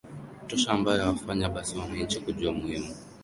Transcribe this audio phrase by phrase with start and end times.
[0.47, 2.91] tosha ambayo awafanye basi wananchi kujua muhimu